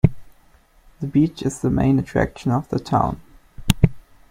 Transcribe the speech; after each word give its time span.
The 0.99 1.05
beach 1.05 1.43
is 1.43 1.59
the 1.59 1.69
main 1.69 1.99
attraction 1.99 2.49
of 2.49 2.67
the 2.69 2.79
town. 2.79 3.21